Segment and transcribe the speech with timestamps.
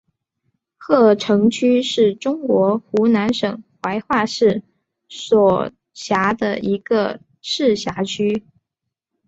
[0.77, 4.63] 鹤城区是中国湖南省怀化市
[5.07, 8.43] 所辖的一个市辖区。